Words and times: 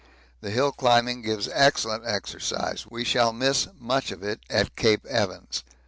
The 0.39 0.49
hill 0.49 0.71
climbing 0.71 1.21
gives 1.21 1.47
excellent 1.53 2.07
exercise 2.07 2.87
we 2.89 3.03
shall 3.03 3.31
miss 3.33 3.67
much 3.77 4.11
of 4.11 4.23
it 4.23 4.39
at 4.49 4.75
Cape 4.75 5.05
Evans. 5.05 5.63